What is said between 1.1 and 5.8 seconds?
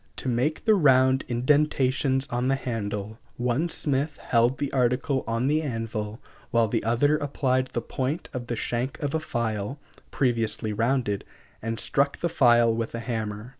indentations on the handle, one smith held the article on the